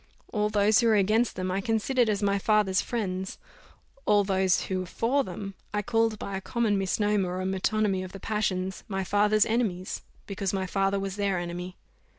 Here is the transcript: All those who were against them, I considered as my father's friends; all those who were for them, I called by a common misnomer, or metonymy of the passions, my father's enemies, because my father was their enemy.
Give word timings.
All 0.33 0.49
those 0.49 0.79
who 0.79 0.87
were 0.87 0.95
against 0.95 1.35
them, 1.35 1.51
I 1.51 1.61
considered 1.61 2.09
as 2.09 2.23
my 2.23 2.39
father's 2.39 2.81
friends; 2.81 3.37
all 4.07 4.23
those 4.23 4.63
who 4.63 4.79
were 4.79 4.85
for 4.87 5.23
them, 5.23 5.53
I 5.75 5.83
called 5.83 6.17
by 6.17 6.35
a 6.35 6.41
common 6.41 6.75
misnomer, 6.75 7.37
or 7.39 7.45
metonymy 7.45 8.01
of 8.03 8.11
the 8.11 8.19
passions, 8.19 8.83
my 8.87 9.03
father's 9.03 9.45
enemies, 9.45 10.01
because 10.25 10.53
my 10.53 10.65
father 10.65 10.99
was 10.99 11.17
their 11.17 11.37
enemy. 11.37 11.77